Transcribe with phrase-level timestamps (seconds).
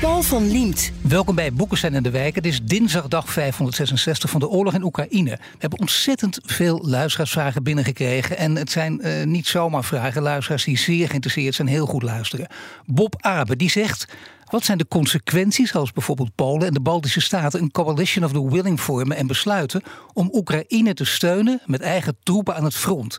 [0.00, 0.92] Paul van Liemt.
[1.00, 2.34] Welkom bij Boekenstein en de Wijk.
[2.34, 5.30] Het is dinsdag dag 566 van de oorlog in Oekraïne.
[5.30, 8.36] We hebben ontzettend veel luisteraarsvragen binnengekregen.
[8.36, 10.22] En het zijn uh, niet zomaar vragen.
[10.22, 12.48] Luisteraars die zeer geïnteresseerd zijn, heel goed luisteren.
[12.86, 14.06] Bob Abe, die zegt...
[14.44, 18.50] Wat zijn de consequenties als bijvoorbeeld Polen en de Baltische Staten een coalition of the
[18.50, 23.18] willing vormen en besluiten om Oekraïne te steunen met eigen troepen aan het front?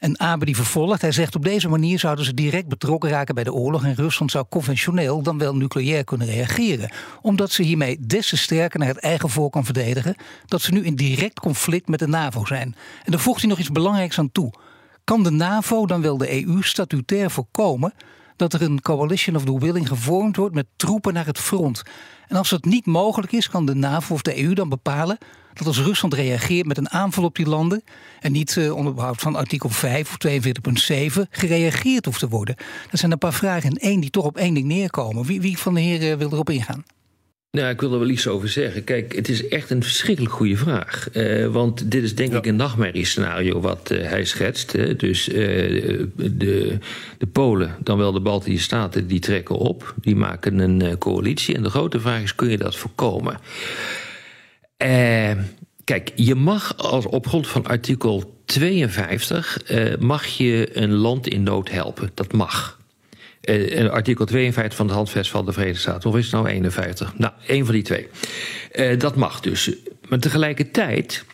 [0.00, 3.44] En Abe die vervolgt, hij zegt op deze manier zouden ze direct betrokken raken bij
[3.44, 6.90] de oorlog en Rusland zou conventioneel dan wel nucleair kunnen reageren.
[7.22, 10.14] Omdat ze hiermee des te sterker naar het eigen volk kan verdedigen
[10.46, 12.74] dat ze nu in direct conflict met de NAVO zijn.
[13.04, 14.52] En daar voegt hij nog iets belangrijks aan toe.
[15.04, 17.92] Kan de NAVO dan wel de EU statutair voorkomen
[18.40, 21.82] dat er een coalition of the willing gevormd wordt met troepen naar het front.
[22.28, 25.18] En als dat niet mogelijk is, kan de NAVO of de EU dan bepalen
[25.54, 27.82] dat als Rusland reageert met een aanval op die landen
[28.20, 30.16] en niet uh, onder behoud van artikel 5 of
[31.18, 32.56] 42.7 gereageerd hoeft te worden.
[32.90, 35.24] Dat zijn een paar vragen en één die toch op één ding neerkomen.
[35.24, 36.84] Wie, wie van de heren wil erop ingaan?
[37.50, 38.84] Nou, ik wil er wel iets over zeggen.
[38.84, 41.08] Kijk, het is echt een verschrikkelijk goede vraag.
[41.12, 42.38] Uh, want dit is denk ja.
[42.38, 44.72] ik een nachtmerriescenario wat uh, hij schetst.
[44.72, 44.96] Hè.
[44.96, 45.36] Dus uh,
[46.16, 46.78] de,
[47.18, 49.94] de Polen, dan wel de Baltische Staten, die trekken op.
[50.00, 51.54] Die maken een coalitie.
[51.54, 53.38] En de grote vraag is, kun je dat voorkomen?
[55.84, 59.62] kijk, je mag als op grond van artikel 52...
[59.98, 62.10] mag je een land in nood helpen.
[62.14, 62.79] Dat mag.
[63.50, 66.10] Uh, artikel 52 van het handvest van de Verenigde Staten.
[66.10, 67.18] Of is het nou 51?
[67.18, 68.08] Nou, één van die twee.
[68.72, 69.70] Uh, dat mag dus.
[70.08, 71.24] Maar tegelijkertijd,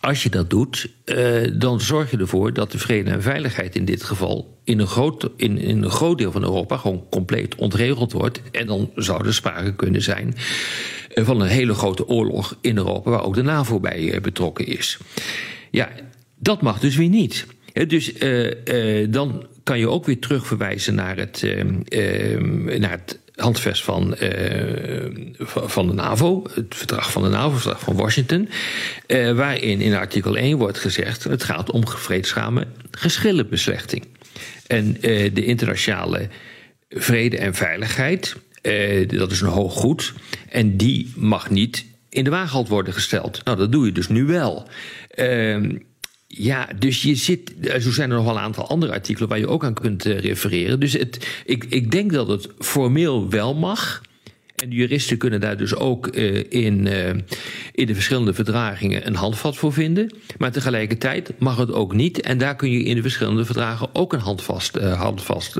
[0.00, 3.84] als je dat doet, uh, dan zorg je ervoor dat de vrede en veiligheid in
[3.84, 8.12] dit geval in een, groot, in, in een groot deel van Europa gewoon compleet ontregeld
[8.12, 8.42] wordt.
[8.50, 10.34] En dan zou er sprake kunnen zijn
[11.08, 14.98] van een hele grote oorlog in Europa, waar ook de NAVO bij betrokken is.
[15.70, 15.88] Ja,
[16.38, 17.46] dat mag dus weer niet.
[17.86, 18.12] Dus
[19.08, 21.64] dan kan je ook weer terugverwijzen naar het, uh,
[22.78, 27.80] naar het handvest van, uh, van de NAVO, het verdrag van de NAVO, het verdrag
[27.80, 28.48] van Washington,
[29.06, 34.04] uh, waarin in artikel 1 wordt gezegd: het gaat om vreedzame geschillenbeslechting.
[34.66, 34.92] En
[35.32, 36.28] de internationale
[36.88, 38.36] vrede en veiligheid,
[39.06, 40.12] dat is een hoog goed,
[40.48, 43.44] en die mag niet in de waaghalt worden gesteld.
[43.44, 44.68] Nou, dat doe je dus nu wel.
[45.10, 45.76] Ehm,
[46.26, 47.52] ja, dus je zit.
[47.80, 50.18] Zo zijn er nog wel een aantal andere artikelen waar je ook aan kunt uh,
[50.18, 50.80] refereren.
[50.80, 54.02] Dus het, ik, ik denk dat het formeel wel mag.
[54.56, 57.08] En de juristen kunnen daar dus ook uh, in, uh,
[57.72, 60.10] in de verschillende verdragingen een handvat voor vinden.
[60.38, 62.20] Maar tegelijkertijd mag het ook niet.
[62.20, 65.58] En daar kun je in de verschillende verdragen ook een handvast, handvast,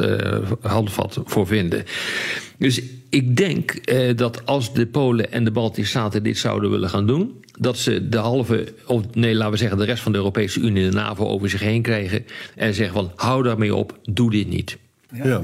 [0.61, 1.85] handvat voor vinden.
[2.59, 3.81] Dus ik denk
[4.19, 8.09] dat als de Polen en de Baltische Staten dit zouden willen gaan doen dat ze
[8.09, 10.97] de halve, of nee, laten we zeggen, de rest van de Europese Unie en de
[10.97, 12.25] NAVO over zich heen krijgen.
[12.55, 14.79] En zeggen van hou daarmee op, doe dit niet.
[15.13, 15.41] Ja,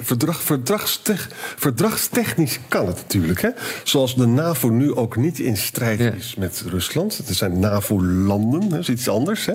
[0.00, 3.40] verdrag, verdragstech, verdragstechnisch kan het natuurlijk.
[3.40, 3.48] Hè?
[3.84, 6.10] Zoals de NAVO nu ook niet in strijd ja.
[6.10, 7.16] is met Rusland.
[7.16, 9.46] Het zijn NAVO-landen, dat is iets anders.
[9.46, 9.54] Hè?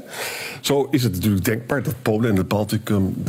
[0.61, 3.23] Zo is het natuurlijk denkbaar dat Polen en het Balticum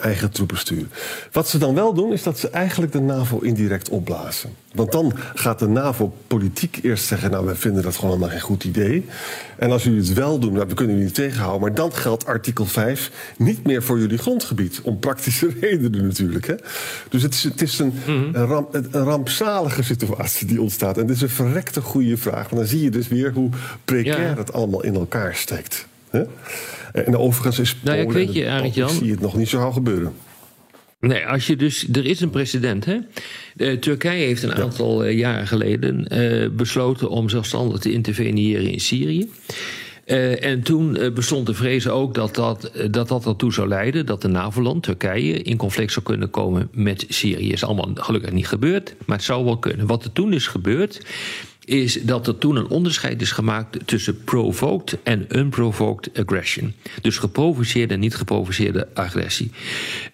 [0.00, 0.90] eigen troepen sturen.
[1.32, 4.50] Wat ze dan wel doen, is dat ze eigenlijk de NAVO indirect opblazen.
[4.74, 8.40] Want dan gaat de NAVO politiek eerst zeggen: Nou, we vinden dat gewoon helemaal geen
[8.40, 9.04] goed idee.
[9.58, 11.60] En als jullie het wel doen, nou, we kunnen jullie tegenhouden.
[11.60, 14.80] Maar dan geldt artikel 5 niet meer voor jullie grondgebied.
[14.82, 16.46] Om praktische redenen natuurlijk.
[16.46, 16.54] Hè?
[17.08, 18.34] Dus het is, het is een, mm -hmm.
[18.34, 20.98] een, ramp, een, rampzalige situatie die ontstaat.
[20.98, 22.48] En dit is een verrekte goede vraag.
[22.48, 23.50] Want dan zie je dus weer hoe
[23.84, 24.36] precair ja.
[24.36, 25.86] het allemaal in elkaar steekt.
[26.10, 26.22] Hè?
[26.92, 29.36] En overigens is Polen nou ja, ik weet je, Arend Jan, zie je het nog
[29.36, 30.12] niet zo gauw gebeuren.
[31.00, 32.84] Nee, als je dus, er is een precedent.
[32.84, 32.98] Hè?
[33.56, 38.80] Uh, Turkije heeft een aantal uh, jaren geleden uh, besloten om zelfstandig te interveneren in
[38.80, 39.30] Syrië.
[40.40, 44.28] en toen bestond de vrees ook dat dat, dat dat ertoe zou leiden dat de
[44.28, 47.52] NAVO-land, Turkije, in conflict zou kunnen komen met Syrië.
[47.52, 49.86] Is allemaal gelukkig niet gebeurd, maar het zou wel kunnen.
[49.86, 51.00] Wat er toen is gebeurd,
[51.68, 56.74] is dat er toen een onderscheid is gemaakt tussen provoked en unprovoked aggression.
[57.02, 59.50] Dus geprovoceerde en niet geprovoceerde agressie.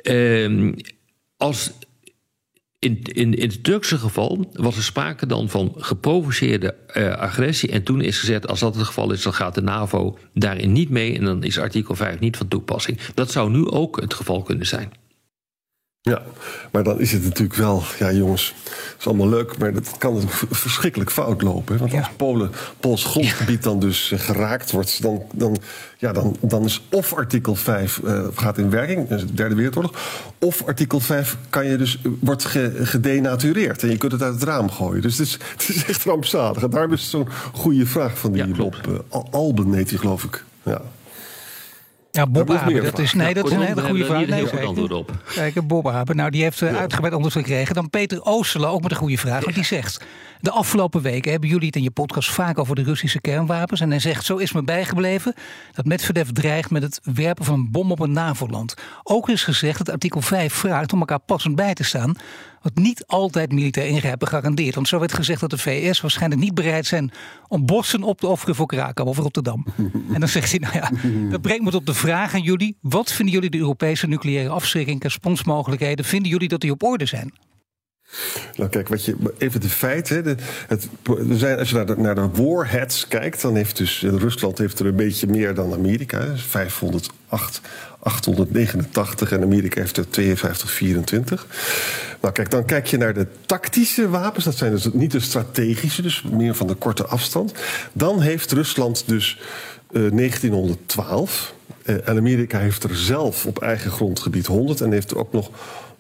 [0.02, 0.72] Uh,
[1.36, 1.72] als
[2.78, 7.70] in, in, in het Turkse geval was er sprake dan van geprovoceerde uh, agressie.
[7.70, 10.90] En toen is gezegd: als dat het geval is, dan gaat de NAVO daarin niet
[10.90, 11.18] mee.
[11.18, 12.98] En dan is artikel 5 niet van toepassing.
[13.14, 14.92] Dat zou nu ook het geval kunnen zijn.
[16.10, 16.22] Ja,
[16.72, 20.22] maar dan is het natuurlijk wel, ja jongens, het is allemaal leuk, maar dat kan
[20.50, 21.78] verschrikkelijk fout lopen.
[21.78, 25.56] Want als Polen, Pools grondgebied dan dus eh, geraakt wordt, dan, dan,
[25.98, 29.54] ja, dan, dan is of artikel 5 uh, eh, gaat in werking, dus de derde
[29.54, 29.92] wereldoorlog,
[30.38, 32.44] of artikel 5 kan je dus, wordt
[32.82, 35.02] gedenatureerd en je kunt het uit het raam gooien.
[35.02, 36.62] Dus het is, het is echt rampzalig.
[36.62, 40.44] En daarom is het zo'n goede vraag van die ja, uh, Alben, heet geloof ik.
[40.62, 40.80] Ja.
[42.14, 44.26] Ja, Bob Abe, dat is, nee, dat is een hele goede vraag.
[44.26, 45.10] Nee, heel antwoord op.
[45.34, 47.74] Kijk, Bob Abe, nou, die heeft uh, uitgebreid antwoord gekregen.
[47.74, 49.44] Dan Peter Oosterle, ook met een goede vraag.
[49.44, 50.04] Want die zegt,
[50.44, 53.80] de afgelopen weken hebben jullie het in je podcast vaak over de Russische kernwapens.
[53.80, 55.34] En hij zegt, zo is me bijgebleven
[55.72, 58.74] dat Medvedev dreigt met het werpen van een bom op een NAVO-land.
[59.02, 62.16] Ook is gezegd dat artikel 5 vraagt om elkaar passend bij te staan
[62.62, 64.74] wat niet altijd militair ingrijpen garandeert.
[64.74, 67.10] Want zo werd gezegd dat de VS waarschijnlijk niet bereid zijn
[67.48, 69.66] om bossen op te offeren voor Krakau of Rotterdam.
[70.12, 70.90] en dan zegt hij, nou ja,
[71.30, 72.76] dat brengt me tot de vraag aan jullie.
[72.80, 77.32] Wat vinden jullie de Europese nucleaire afschrikking, responsmogelijkheden, vinden jullie dat die op orde zijn?
[78.56, 80.24] Nou, kijk, wat je, even de feiten.
[80.24, 80.36] De,
[80.68, 80.88] het,
[81.30, 84.86] zijn, als je naar de, naar de warheads kijkt, dan heeft dus Rusland heeft er
[84.86, 86.36] een beetje meer dan Amerika.
[86.36, 87.60] 508,
[87.98, 91.46] 889 en Amerika heeft er 52, 24.
[92.20, 94.44] Nou, kijk, dan kijk je naar de tactische wapens.
[94.44, 97.52] Dat zijn dus niet de strategische, dus meer van de korte afstand.
[97.92, 99.40] Dan heeft Rusland dus
[99.90, 101.54] uh, 1912.
[101.84, 105.50] Uh, en Amerika heeft er zelf op eigen grondgebied 100 en heeft er ook nog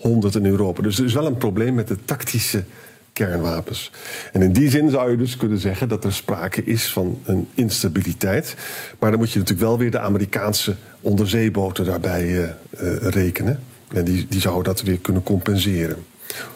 [0.08, 0.82] 100 in Europa.
[0.82, 2.64] Dus er is wel een probleem met de tactische
[3.12, 3.90] kernwapens.
[4.32, 7.48] En in die zin zou je dus kunnen zeggen dat er sprake is van een
[7.54, 8.56] instabiliteit.
[8.98, 12.48] Maar dan moet je natuurlijk wel weer de Amerikaanse onderzeeboten daarbij uh, uh,
[12.96, 13.60] rekenen.
[13.92, 15.96] En die, die zouden dat weer kunnen compenseren.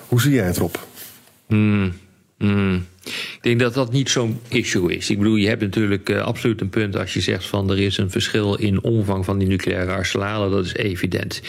[0.08, 0.74] Hoe zie jij het, Rob?
[1.46, 1.92] Mm.
[3.08, 5.10] Ik denk dat dat niet zo'n issue is.
[5.10, 7.98] Ik bedoel, je hebt natuurlijk uh, absoluut een punt als je zegt van er is
[7.98, 10.50] een verschil in omvang van die nucleaire arsenalen.
[10.50, 11.40] Dat is evident.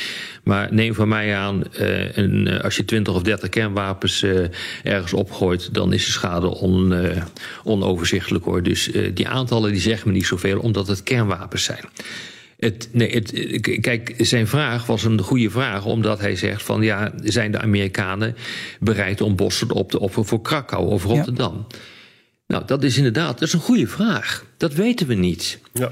[0.44, 4.26] Maar neem van mij aan, uh, een, eh, als je 20 of 30 kernwapens
[4.84, 6.94] ergens opgooit, dan is de schade on,
[7.64, 8.64] onoverzichtelijk hoor.
[8.64, 11.86] Dus die aantallen die zeggen me niet zoveel, omdat het kernwapens zijn.
[12.60, 13.32] Het, nee, het,
[13.82, 18.36] kijk, zijn vraag was een goede vraag, omdat hij zegt van ja, zijn de Amerikanen
[18.80, 21.68] bereid om bossen op te offeren voor Krakau of Rotterdam?
[22.48, 24.46] Nou, dat is inderdaad, dat is een goede vraag.
[24.58, 25.60] Dat weten we niet.
[25.74, 25.92] Ja.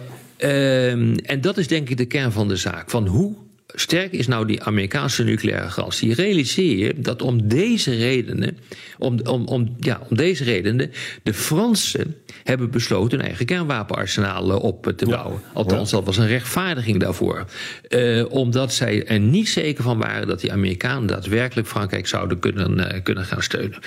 [0.90, 2.90] Um, en dat is denk ik de kern van de zaak.
[2.90, 3.36] Van hoe
[3.74, 6.14] sterk is nou die Amerikaanse nucleaire garantie?
[6.14, 8.58] Realiseer je dat om deze redenen,
[8.98, 10.92] om, om, om, ja, om deze redenen,
[11.24, 15.42] de Fransen hebben besloten hun eigen kernwapenarsenalen op te bouwen.
[15.54, 17.46] Althans, dat was een rechtvaardiging daarvoor.
[17.90, 22.78] Uh, omdat zij er niet zeker van waren dat die Amerikanen daadwerkelijk Frankrijk zouden kunnen,
[22.78, 23.80] uh, kunnen gaan steunen.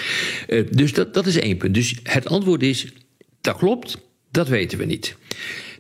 [0.49, 1.75] Uh, dus dat, dat is één punt.
[1.75, 2.87] Dus het antwoord is:
[3.41, 3.99] dat klopt,
[4.31, 5.17] dat weten we niet.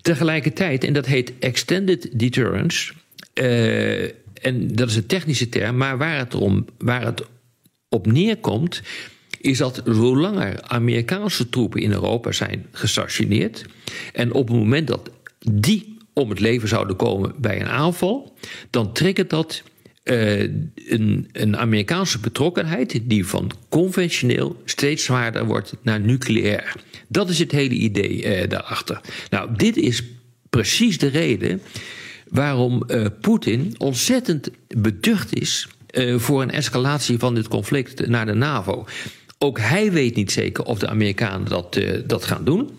[0.02, 2.92] Tegelijkertijd, en dat heet extended deterrence.
[3.34, 4.02] Uh,
[4.42, 7.22] en dat is een technische term, maar waar het, om, waar het
[7.88, 8.82] op neerkomt,
[9.40, 13.64] is dat zolang er Amerikaanse troepen in Europa zijn gestationeerd,
[14.12, 15.10] en op het moment dat
[15.50, 18.36] die om het leven zouden komen bij een aanval,
[18.70, 19.62] dan triggert dat
[20.04, 26.74] uh, een, een, Amerikaanse betrokkenheid die van conventioneel steeds zwaarder wordt naar nucleair.
[27.08, 29.00] Dat is het hele idee uh, daarachter.
[29.30, 30.02] Nou, dit is
[30.50, 31.62] precies de reden
[32.30, 38.34] waarom uh, Poetin ontzettend beducht is uh, voor een escalatie van dit conflict naar de
[38.34, 38.86] NAVO.
[39.38, 42.70] Ook hij weet niet zeker of de Amerikanen dat, uh, dat gaan doen.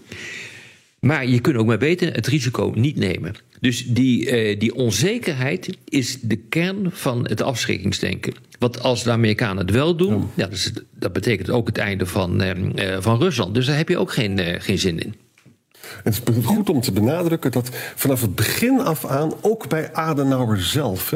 [0.99, 3.35] Maar je kunt ook maar beter het risico niet nemen.
[3.59, 8.33] Dus die, die onzekerheid is de kern van het afschrikkingsdenken.
[8.59, 12.41] Want als de Amerikanen het wel doen, ja, dat, dat, betekent ook het einde van,
[12.99, 13.53] van Rusland.
[13.53, 15.15] Dus daar heb je ook geen, geen zin in.
[16.03, 20.57] Het is goed om te benadrukken dat vanaf het begin af aan, ook bij Adenauer
[20.57, 21.13] zelf,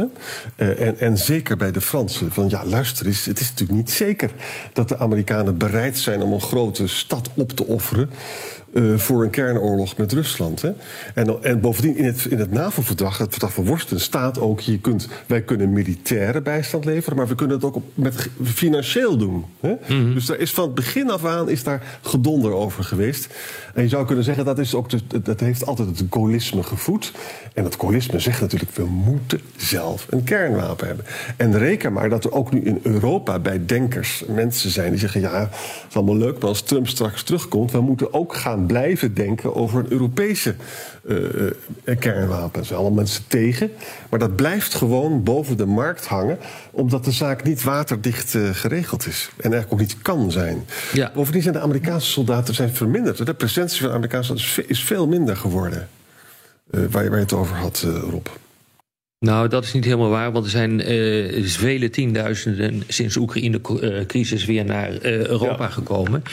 [0.55, 3.91] eh, en, en zeker bij de Fransen, van ja, luister eens, het is natuurlijk niet
[3.91, 4.31] zeker
[4.73, 8.09] dat de Amerikanen bereid zijn om een grote stad op te offeren.
[8.75, 10.61] Uh, voor een kernoorlog met Rusland.
[10.61, 10.71] Hè?
[11.13, 14.79] En, en bovendien in het, in het NAVO-verdrag, het verdrag van Worsten, staat ook: je
[14.79, 19.45] kunt, wij kunnen militaire bijstand leveren, maar we kunnen het ook op, met financieel doen.
[19.59, 19.69] Hè?
[19.69, 20.13] Mm -hmm.
[20.13, 23.27] Dus daar is van het begin af aan is daar gedonder over geweest.
[23.73, 27.11] En je zou kunnen zeggen dat, is ook de, dat heeft altijd het gaullisme gevoed.
[27.53, 31.05] En dat gaullisme zegt natuurlijk: we moeten zelf een kernwapen hebben.
[31.37, 35.21] En reken maar dat er ook nu in Europa bij denkers mensen zijn die zeggen:
[35.21, 39.13] ja, het is allemaal leuk, maar als Trump straks terugkomt, we moeten ook gaan blijven
[39.13, 40.55] denken over een Europese
[41.03, 41.51] uh,
[41.99, 42.65] kernwapen.
[42.65, 43.71] Zijn allemaal mensen tegen.
[44.09, 46.37] Maar dat blijft gewoon boven de markt hangen,
[46.71, 49.29] omdat de zaak niet waterdicht uh, geregeld is.
[49.37, 50.65] En eigenlijk ook niet kan zijn.
[50.93, 51.11] Ja.
[51.13, 53.25] Bovendien zijn de Amerikaanse soldaten zijn verminderd.
[53.25, 55.87] De presentie van de Amerikaanse soldaten is veel minder geworden.
[56.69, 58.27] waar, je, waar je het over had, Rob.
[59.25, 64.45] Nou, dat is niet helemaal waar, want er zijn uh, vele tienduizenden sinds de Oekraïne-crisis
[64.45, 66.23] weer naar uh, Europa gekomen.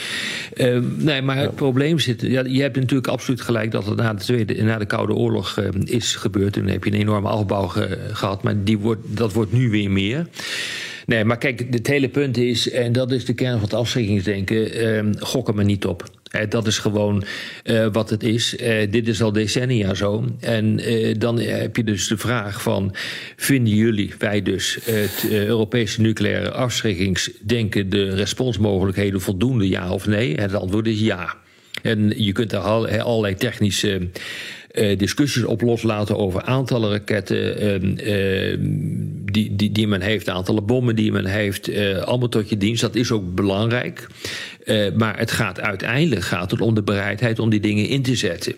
[0.55, 2.21] Uh, nee, maar het probleem zit.
[2.21, 5.59] Ja, je hebt natuurlijk absoluut gelijk dat het na de, tweede, na de Koude Oorlog
[5.83, 6.53] is gebeurd.
[6.53, 9.91] Toen heb je een enorme afbouw ge, gehad, maar die wordt, dat wordt nu weer
[9.91, 10.27] meer.
[11.05, 14.83] Nee, maar kijk, het hele punt is, en dat is de kern van het afschrikkingsdenken,
[15.05, 16.03] uh, gokken me niet op.
[16.35, 17.23] Uh, dat is gewoon
[17.63, 18.55] uh, wat het is.
[18.57, 20.25] Uh, dit is al decennia zo.
[20.39, 20.79] En
[21.17, 22.95] dan heb je dus de vraag van...
[23.35, 27.89] vinden jullie, wij dus, het Europese nucleaire afschrikkingsdenken...
[27.89, 30.35] de responsmogelijkheden voldoende, ja of nee?
[30.35, 31.35] Het antwoord is ja.
[31.81, 32.61] En je kunt daar
[33.01, 34.09] allerlei technische
[34.73, 37.63] uh, discussies op loslaten over aantallen raketten
[38.07, 38.57] uh,
[39.33, 42.81] die, die, die men heeft, aantallen bommen die men heeft, uh, allemaal tot je dienst.
[42.81, 44.07] Dat is ook belangrijk.
[44.97, 48.55] maar het gaat uiteindelijk gaat het om de bereidheid om die dingen in te zetten.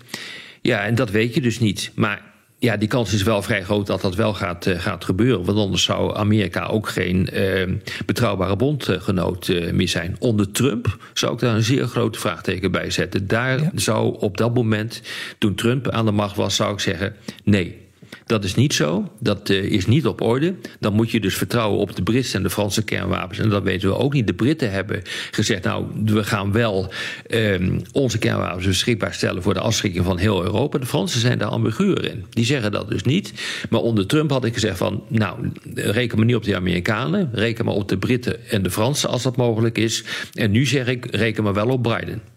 [0.61, 1.91] Ja, en dat weet je dus niet.
[1.95, 2.21] Maar
[2.59, 5.45] ja, die kans is wel vrij groot dat dat wel gaat, uh, gaat gebeuren.
[5.45, 7.71] Want anders zou Amerika ook geen uh,
[8.05, 10.15] betrouwbare bondgenoot uh, meer zijn.
[10.19, 13.27] Onder Trump zou ik daar een zeer grote vraagteken bij zetten.
[13.27, 13.71] Daar ja.
[13.75, 15.01] zou op dat moment,
[15.37, 17.83] toen Trump aan de macht was, zou ik zeggen: nee.
[18.25, 19.11] Dat is niet zo.
[19.19, 20.55] Dat uh, is niet op orde.
[20.79, 23.39] Dan moet je dus vertrouwen op de Britse en de Franse kernwapens.
[23.39, 24.27] En dat weten we ook niet.
[24.27, 26.91] De Britten hebben gezegd: nou, we gaan wel
[27.27, 30.77] uh, onze kernwapens beschikbaar stellen voor de afschrikking van heel Europa.
[30.77, 32.25] De Fransen zijn daar ambiguur in.
[32.29, 33.33] Die zeggen dat dus niet.
[33.69, 37.29] Maar onder Trump had ik gezegd: van nou, reken maar niet op de Amerikanen.
[37.33, 40.03] Reken maar op de Britten en de Fransen als dat mogelijk is.
[40.33, 42.34] En nu zeg ik: reken maar wel op Biden.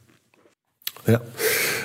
[1.09, 1.23] Ja.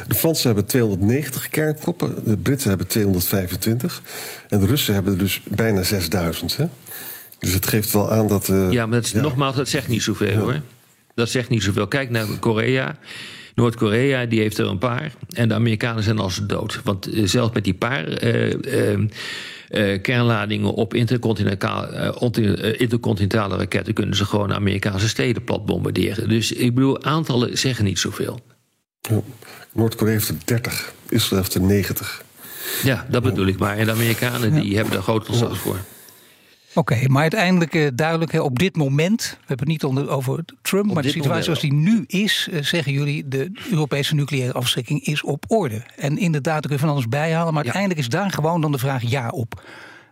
[0.07, 4.01] De Fransen hebben 290 kernkoppen, de Britten hebben 225
[4.49, 6.57] en de Russen hebben er dus bijna 6000.
[6.57, 6.65] Hè?
[7.39, 8.47] Dus het geeft wel aan dat.
[8.47, 9.21] Uh, ja, maar het, ja.
[9.21, 10.37] nogmaals, dat zegt niet zoveel ja.
[10.37, 10.61] hoor.
[11.15, 11.87] Dat zegt niet zoveel.
[11.87, 12.97] Kijk naar Korea.
[13.55, 15.13] Noord-Korea die heeft er een paar.
[15.29, 16.81] En de Amerikanen zijn als dood.
[16.83, 18.23] Want uh, zelfs met die paar.
[18.23, 18.53] Uh,
[19.69, 26.29] uh, kernladingen op intercontinentale raketten kunnen ze gewoon Amerikaanse steden plat bombarderen.
[26.29, 28.39] Dus ik bedoel, aantallen zeggen niet zoveel.
[29.09, 29.21] Ja.
[29.71, 32.23] Noord-Korea heeft er 30, Israël heeft er 90.
[32.83, 33.77] Ja, dat bedoel ik maar.
[33.77, 35.77] En de Amerikanen die hebben groot ontslag voor.
[36.75, 40.45] Oké, okay, maar uiteindelijk uh, duidelijk, op dit moment, we hebben het niet onder, over
[40.61, 44.53] Trump, op maar de situatie zoals die nu is, uh, zeggen jullie, de Europese nucleaire
[44.53, 45.85] afschrikking is op orde.
[45.95, 47.73] En inderdaad, daar kun je van alles bijhalen, maar ja.
[47.73, 49.63] uiteindelijk is daar gewoon dan de vraag ja op.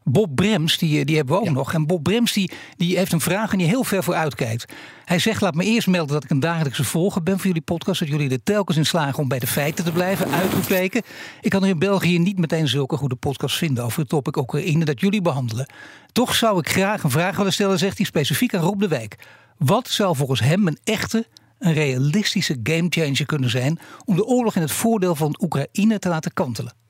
[0.03, 1.53] Bob Brems, die, die hebben we ook ja.
[1.53, 1.74] nog.
[1.74, 4.74] En Bob Brems die, die heeft een vraag en die heel ver vooruit kijkt.
[5.05, 8.00] Hij zegt, laat me eerst melden dat ik een dagelijkse volger ben voor jullie podcast.
[8.00, 11.01] Dat jullie er telkens in slagen om bij de feiten te blijven, uitgepleken.
[11.41, 14.86] Ik kan er in België niet meteen zulke goede podcasts vinden over het topic Oekraïne
[14.86, 15.70] dat jullie behandelen.
[16.12, 19.17] Toch zou ik graag een vraag willen stellen, zegt hij specifiek aan Rob de Wijk.
[19.58, 21.27] Wat zou volgens hem een echte,
[21.60, 26.34] een realistische gamechanger kunnen zijn om de oorlog in het voordeel van Oekraïne te laten
[26.34, 26.81] kantelen?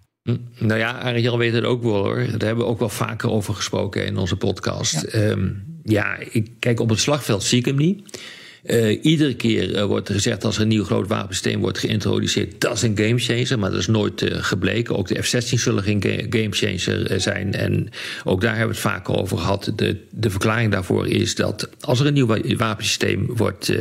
[0.60, 2.16] Nou ja, Arjan weet het ook wel hoor.
[2.16, 5.12] Daar hebben we ook wel vaker over gesproken in onze podcast.
[5.12, 8.20] Ja, um, ja ik kijk op het slagveld zie ik hem niet.
[8.64, 12.62] Uh, iedere keer uh, wordt er gezegd als er een nieuw groot wapensysteem wordt geïntroduceerd,
[12.62, 14.98] dat is een gamechanger, maar dat is nooit uh, gebleken.
[14.98, 17.54] Ook de F-16 zullen geen ga gamechanger zijn.
[17.54, 17.90] En
[18.24, 19.72] ook daar hebben we het vaker over gehad.
[19.76, 23.74] De, de verklaring daarvoor is dat als er een nieuw wapensysteem wordt,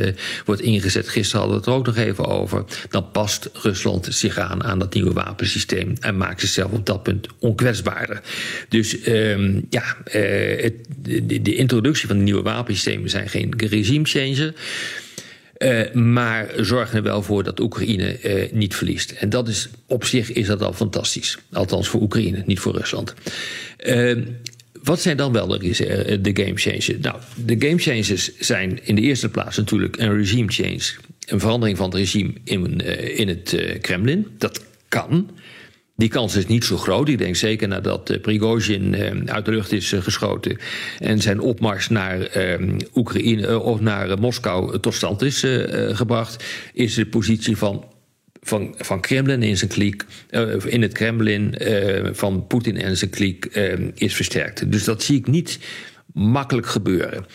[0.45, 4.37] wordt ingezet, gisteren hadden we het er ook nog even over, dan past Rusland zich
[4.37, 8.21] aan aan dat nieuwe wapensysteem en maakt zichzelf op dat punt onkwetsbaarder.
[8.69, 14.53] Dus um, ja, het, de, introductie van de nieuwe wapensystemen zijn geen regime changer.
[15.57, 19.11] Uh, maar zorgen er wel voor dat Oekraïne uh, niet verliest.
[19.11, 21.37] En dat is op zich is dat al fantastisch.
[21.51, 23.13] Althans voor Oekraïne, niet voor Rusland.
[23.85, 24.17] Uh,
[24.83, 26.91] wat zijn dan wel de, de game changers?
[27.01, 30.81] Nou, de game changers zijn in de eerste plaats natuurlijk een regime change.
[31.25, 32.77] Een verandering van het regime in,
[33.17, 34.27] in het Kremlin.
[34.37, 35.29] Dat kan.
[36.01, 37.09] Die kans is niet zo groot.
[37.09, 40.57] Ik denk zeker nadat uh, Prigozhin uh, uit de lucht is uh, geschoten
[40.99, 42.29] en zijn opmars naar
[42.95, 45.45] Oekraïne of naar Moskou tot stand is
[45.91, 46.43] gebracht,
[46.73, 47.85] is de positie van
[48.43, 50.05] van, van Kremlin in zijn kliek,
[50.65, 51.55] in het Kremlin
[52.11, 53.45] van Poetin en zijn kliek
[53.95, 54.71] is versterkt.
[54.71, 55.59] Dus dat zie ik niet
[56.13, 57.25] makkelijk gebeuren.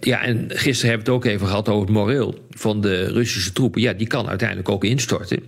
[0.00, 3.52] ja, en gisteren hebben we het ook even gehad over het moreel van de Russische
[3.52, 3.80] troepen.
[3.80, 5.42] Ja, die kan uiteindelijk ook instorten.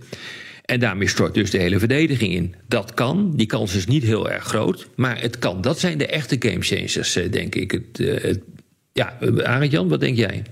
[0.65, 2.55] En daarmee stort dus de hele verdediging in.
[2.67, 5.61] Dat kan, die kans is niet heel erg groot, maar het kan.
[5.61, 7.71] Dat zijn de echte gamechangers, eh, denk ik.
[7.71, 8.39] Het, uh, het,
[8.93, 10.43] ja, Arend Jan, wat denk jij?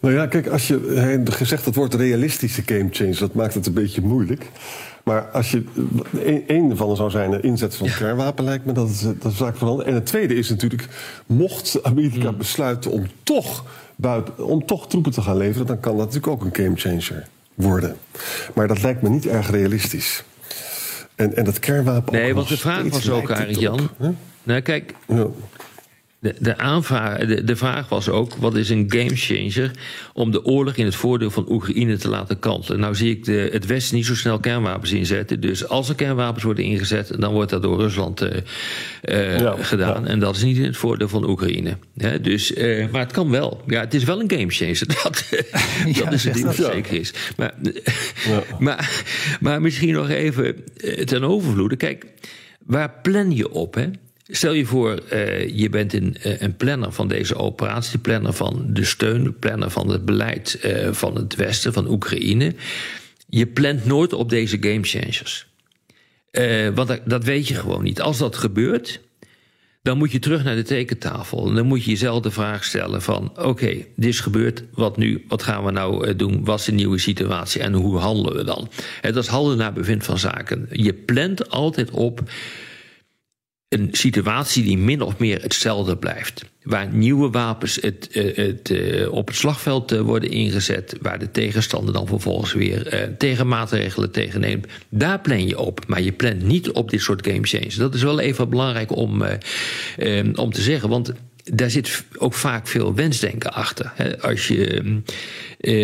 [0.00, 4.00] Nou ja, kijk, als je gezegd het woord realistische gamechanger, dat maakt het een beetje
[4.00, 4.50] moeilijk.
[5.04, 5.64] Maar als je
[6.46, 7.96] één van zou zijn, inzet van ja.
[7.96, 9.92] kernwapen, lijkt me dat het, dat zaak veranderen.
[9.92, 10.88] En het tweede is natuurlijk,
[11.26, 12.38] mocht Amerika hmm.
[12.38, 13.64] besluiten om toch,
[13.96, 17.96] buiten, om toch troepen te gaan leveren, dan kan dat natuurlijk ook een gamechanger worden.
[18.54, 20.24] Maar dat lijkt me niet erg realistisch.
[21.14, 22.12] En, en dat kernwapen.
[22.12, 23.90] Nee, want de vraag was ook, Arend Jan.
[24.42, 24.94] Nou, kijk.
[25.06, 25.26] Ja.
[26.20, 29.70] De, de, aanvraag, de, de, vraag was ook: wat is een gamechanger
[30.12, 32.80] om de oorlog in het voordeel van Oekraïne te laten kantelen?
[32.80, 35.40] Nou zie ik de, het Westen niet zo snel kernwapens inzetten.
[35.40, 38.30] Dus als er kernwapens worden ingezet, dan wordt dat door Rusland uh,
[39.40, 40.06] uh, gedaan.
[40.06, 41.76] En dat is niet in het voordeel van Oekraïne.
[42.22, 43.62] dus, uh, maar het kan wel.
[43.66, 44.86] Ja, het is wel een gamechanger.
[45.02, 45.28] Dat,
[45.98, 47.12] dat is het ding dat zeker is.
[47.36, 47.54] Maar,
[48.58, 49.04] maar,
[49.40, 50.64] maar misschien nog even
[51.04, 51.76] ten overvloede.
[51.76, 52.06] Kijk,
[52.64, 53.74] waar plan je op?
[53.74, 53.90] Hè?
[54.28, 58.66] Stel je voor, uh, je bent een, uh, een, planner van deze operatie, planner van
[58.68, 62.54] de steun, planner van het beleid uh, van het Westen, van Oekraïne.
[63.28, 65.46] Je plant nooit op deze gamechangers.
[66.74, 68.00] want dat, dat, weet je gewoon niet.
[68.00, 69.00] Als dat gebeurt,
[69.82, 71.48] dan moet je terug naar de tekentafel.
[71.48, 73.32] En dan moet je jezelf de vraag stellen van...
[73.38, 75.24] oké, dit is gebeurd, wat nu?
[75.28, 76.44] Wat gaan we nou doen?
[76.44, 78.68] Wat is de nieuwe situatie en hoe handelen we dan?
[79.00, 80.68] En dat is handelen naar bevind van zaken.
[80.70, 82.22] Je plant altijd op
[83.80, 86.44] een situatie die min of meer hetzelfde blijft.
[86.62, 91.30] Waar nieuwe wapens het, uh, het, uh, op het slagveld uh, worden ingezet, waar de
[91.30, 94.66] tegenstander dan vervolgens weer tegenmaatregelen tegenneemt.
[94.88, 97.74] Daar plan je op, maar je plant niet op dit soort game changes.
[97.74, 99.22] Dat is wel even belangrijk om,
[100.34, 101.12] om te zeggen, want
[101.52, 104.16] daar zit ook vaak veel wensdenken achter.
[104.20, 105.02] Als je,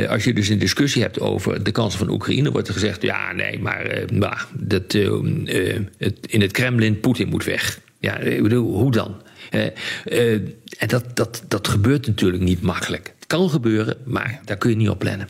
[0.09, 3.33] als je dus een discussie hebt over de kansen van Oekraïne, wordt er gezegd: ja,
[3.33, 7.81] nee, maar bah, dat, het, in het Kremlin, Poetin moet weg.
[7.99, 9.23] Ja, ik bedoel, hoe dan?
[9.51, 13.13] en dat, dat, dat gebeurt natuurlijk niet makkelijk.
[13.15, 15.29] Het kan gebeuren, maar daar kun je niet op plannen.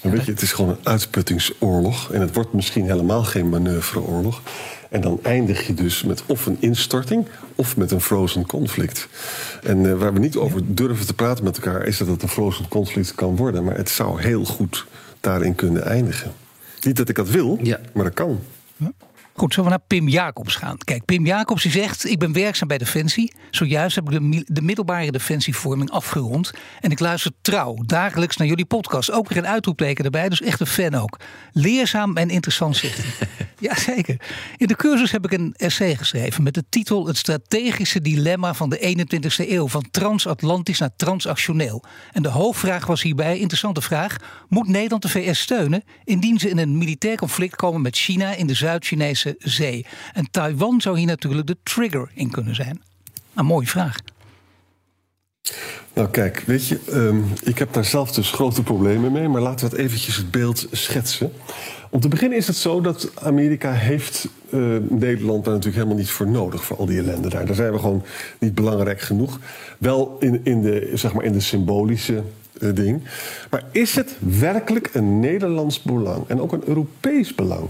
[0.00, 2.12] Weet je, het is gewoon een uitputtingsoorlog.
[2.12, 4.42] En het wordt misschien helemaal geen manoeuvreoorlog.
[4.90, 9.08] En dan eindig je dus met of een instorting of met een frozen conflict.
[9.62, 12.28] En uh, waar we niet over durven te praten met elkaar, is dat het een
[12.28, 13.64] frozen conflict kan worden.
[13.64, 14.86] Maar het zou heel goed
[15.20, 16.32] daarin kunnen eindigen.
[16.80, 17.80] Niet dat ik dat wil, ja.
[17.92, 18.40] maar dat kan.
[18.76, 18.92] Ja.
[19.40, 20.78] Goed, zullen we naar Pim Jacobs gaan?
[20.78, 23.32] Kijk, Pim Jacobs die zegt: Ik ben werkzaam bij Defensie.
[23.50, 26.50] Zojuist heb ik de, de, middelbare defensievorming afgerond.
[26.80, 29.10] En ik luister trouw dagelijks naar jullie podcast.
[29.10, 31.18] Ook weer een uitroepteken erbij, dus echt een fan ook.
[31.52, 33.28] Leerzaam en interessant zegt hij.
[33.68, 34.20] Jazeker.
[34.56, 38.70] In de cursus heb ik een essay geschreven met de titel Het strategische dilemma van
[38.70, 39.68] de 21ste eeuw.
[39.68, 41.84] Van transatlantisch naar transactioneel.
[42.12, 44.16] En de hoofdvraag was hierbij: interessante vraag.
[44.48, 48.46] Moet Nederland de VS steunen indien ze in een militair conflict komen met China in
[48.46, 49.86] de Zuid-Chinese Zee.
[50.12, 52.82] En Taiwan zou hier natuurlijk de trigger in kunnen zijn.
[53.34, 53.96] Een mooie vraag.
[55.92, 59.68] Nou kijk, weet je, um, ik heb daar zelf dus grote problemen mee, maar laten
[59.68, 61.32] we het eventjes het beeld schetsen.
[61.90, 66.10] Om te beginnen is het zo dat Amerika heeft uh, Nederland daar natuurlijk helemaal niet
[66.10, 67.46] voor nodig, voor al die ellende daar.
[67.46, 68.04] Daar zijn we gewoon
[68.38, 69.38] niet belangrijk genoeg.
[69.78, 72.22] Wel in, in, de, zeg maar in de symbolische
[72.58, 73.02] uh, ding.
[73.50, 77.68] Maar is het werkelijk een Nederlands belang en ook een Europees belang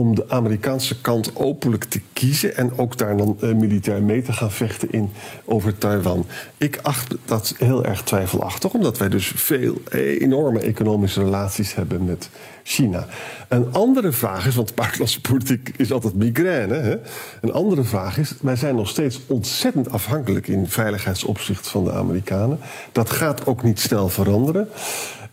[0.00, 4.32] om de Amerikaanse kant openlijk te kiezen en ook daar dan uh, militair mee te
[4.32, 5.10] gaan vechten in
[5.44, 6.26] over Taiwan.
[6.56, 9.80] Ik acht dat heel erg twijfelachtig, omdat wij dus veel
[10.18, 12.30] enorme economische relaties hebben met
[12.62, 13.06] China.
[13.48, 16.74] Een andere vraag is, want buitenlandse politiek is altijd migraine.
[16.74, 16.96] Hè?
[17.40, 22.58] Een andere vraag is, wij zijn nog steeds ontzettend afhankelijk in veiligheidsopzicht van de Amerikanen.
[22.92, 24.68] Dat gaat ook niet snel veranderen.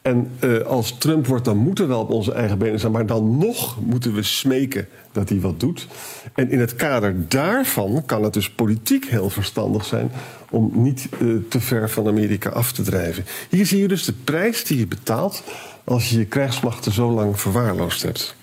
[0.08, 2.92] En uh, als Trump wordt, dan moeten we wel op onze eigen benen staan.
[2.92, 5.88] Maar dan nog moeten we smeken dat hij wat doet.
[6.36, 10.12] En in het kader daarvan kan het dus politiek heel verstandig zijn
[10.50, 13.26] om niet uh, te ver van Amerika af te drijven.
[13.50, 15.44] Hier zie je dus de prijs die je betaalt
[15.84, 18.36] als je je krijgsmachten zo lang verwaarloosd hebt.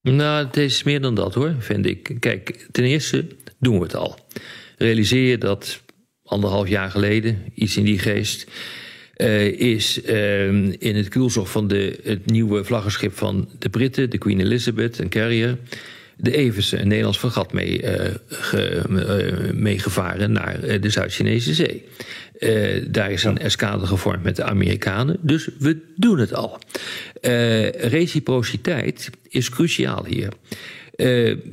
[0.00, 2.16] Nou, het is meer dan dat hoor, vind ik.
[2.20, 3.26] Kijk, ten eerste
[3.58, 4.18] doen we het al.
[4.78, 5.82] Realiseer je dat
[6.22, 8.46] anderhalf jaar geleden, iets in die geest
[9.16, 10.46] uh, is uh,
[10.78, 15.08] in het kielzog van de, het nieuwe vlaggenschip van de Britten, de Queen Elizabeth, een
[15.08, 15.58] carrier,
[16.16, 18.82] de Eversen, een Nederlands vergat mee, uh, ge,
[19.54, 21.84] meegevaren naar de Zuid-Chinese Zee.
[22.90, 26.58] daar is een escade gevormd met de Amerikanen, dus we doen het al.
[27.72, 30.32] reciprociteit is cruciaal hier.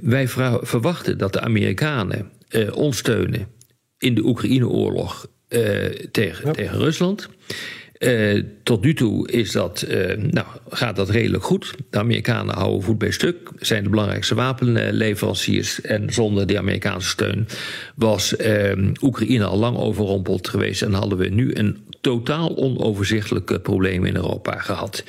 [0.02, 0.28] wij
[0.62, 2.32] verwachten dat de Amerikanen
[2.74, 3.48] ons steunen
[3.98, 6.52] in de Oekraïne-oorlog uh, tegen, ja.
[6.52, 7.30] tegen Rusland.
[8.00, 11.74] Uh, tot nu toe is dat, uh, nou, gaat dat redelijk goed.
[11.90, 15.82] De Amerikanen houden voet bij stuk, zijn de belangrijkste wapenleveranciers.
[15.82, 17.48] En zonder die Amerikaanse steun
[17.96, 18.36] was
[19.02, 20.82] Oekraïne al lang overrompeld geweest.
[20.82, 25.04] En hadden we nu een totaal onoverzichtelijk probleem in Europa gehad.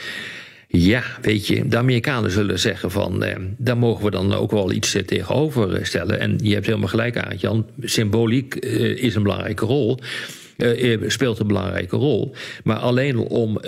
[0.76, 4.72] Ja, weet je, de Amerikanen zullen zeggen van, eh, daar mogen we dan ook wel
[4.72, 6.20] iets eh, tegenover stellen.
[6.20, 7.66] En je hebt helemaal gelijk aan, Jan.
[7.80, 9.98] Symboliek eh, is een belangrijke rol.
[11.06, 12.34] Speelt een belangrijke rol.
[12.64, 13.60] Maar alleen om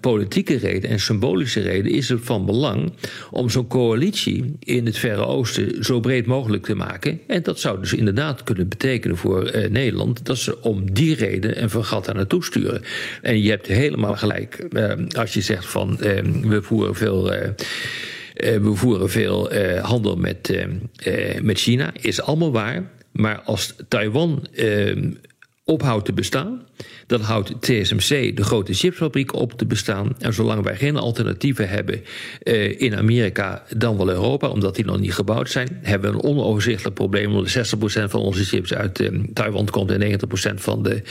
[0.00, 2.92] politieke reden en symbolische reden is het van belang
[3.30, 7.20] om zo'n coalitie in het Verre Oosten zo breed mogelijk te maken.
[7.26, 11.70] En dat zou dus inderdaad kunnen betekenen voor Nederland dat ze om die reden een
[11.70, 12.82] vergat aan naartoe sturen.
[13.22, 14.66] En je hebt helemaal gelijk
[15.16, 15.96] als je zegt van
[16.42, 17.32] we voeren veel.
[18.34, 20.66] we voeren veel handel met,
[21.42, 22.90] met China, is allemaal waar.
[23.12, 24.46] Maar als Taiwan
[25.70, 26.62] ophoudt te bestaan,
[27.06, 30.14] dan houdt TSMC, de grote chipsfabriek, op te bestaan.
[30.18, 32.02] En zolang wij geen alternatieven hebben
[32.42, 36.22] uh, in Amerika, dan wel Europa, omdat die nog niet gebouwd zijn, hebben we een
[36.22, 37.34] onoverzichtelijk probleem.
[37.34, 41.02] Omdat 60% van onze chips uit uh, Taiwan komt en 90% van de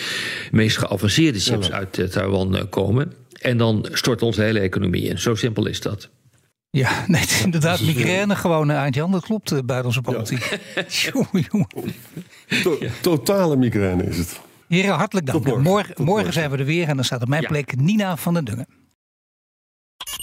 [0.51, 3.13] meest geavanceerde chips uit uh, Taiwan komen.
[3.41, 5.19] En dan stort onze hele economie in.
[5.19, 6.09] Zo simpel is dat.
[6.71, 9.11] Ja, nee, het is inderdaad migraine gewoon, Aantjan.
[9.11, 10.59] Dat klopt bij onze politiek.
[10.75, 10.83] Ja.
[11.11, 11.93] jongen, jongen.
[12.63, 14.47] To totale migraine is het.
[14.69, 15.45] Heren, hartelijk dank.
[15.45, 15.63] Morgen.
[15.63, 18.45] Morgen, morgen, zijn we er weer en dan staat op mijn plek Nina van den
[18.45, 18.67] Dungen.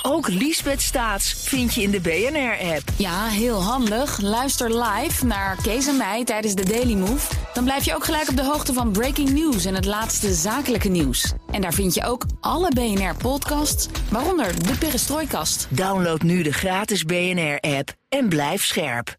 [0.03, 2.83] Ook Liesbeth Staats vind je in de BNR-app.
[2.97, 4.21] Ja, heel handig.
[4.21, 7.35] Luister live naar Kees en mij tijdens de Daily Move.
[7.55, 10.89] Dan blijf je ook gelijk op de hoogte van breaking news en het laatste zakelijke
[10.89, 11.33] nieuws.
[11.51, 15.67] En daar vind je ook alle BNR-podcasts, waaronder de Perestrooikast.
[15.71, 19.17] Download nu de gratis BNR-app en blijf scherp.